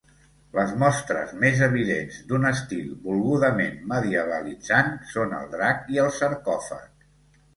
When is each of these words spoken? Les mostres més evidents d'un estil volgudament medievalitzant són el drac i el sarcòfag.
Les 0.57 0.71
mostres 0.83 1.33
més 1.41 1.59
evidents 1.65 2.15
d'un 2.31 2.47
estil 2.51 2.87
volgudament 3.03 3.77
medievalitzant 3.91 4.89
són 5.13 5.35
el 5.41 5.47
drac 5.55 5.87
i 5.97 6.01
el 6.05 6.11
sarcòfag. 6.19 7.05